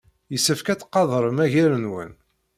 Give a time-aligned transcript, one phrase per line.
[0.33, 2.11] Yessefk ad tqadrem agal-nwen.